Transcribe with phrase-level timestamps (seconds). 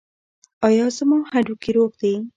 [0.67, 2.13] ایا زما هډوکي روغ دي؟